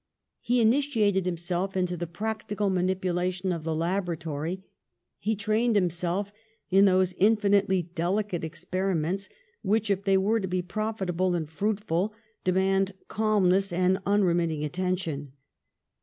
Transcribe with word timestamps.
He 0.39 0.59
initiated 0.61 1.27
himself 1.27 1.77
into 1.77 1.95
the 1.95 2.07
practical 2.07 2.71
manipulation 2.71 3.51
of 3.51 3.63
the 3.63 3.75
laboratory, 3.75 4.63
he 5.19 5.35
trained 5.35 5.75
himself 5.75 6.33
in 6.71 6.85
those 6.85 7.13
infinitely 7.19 7.83
delicate 7.83 8.43
ex 8.43 8.65
periments 8.65 9.29
which, 9.61 9.91
if 9.91 10.03
they 10.03 10.15
are 10.17 10.39
to 10.39 10.47
be 10.47 10.63
profitable 10.63 11.35
and 11.35 11.47
fruitful, 11.47 12.15
demand 12.43 12.93
calmness 13.09 13.71
and 13.71 13.99
unremit 14.07 14.47
ting 14.49 14.63
attention. 14.63 15.33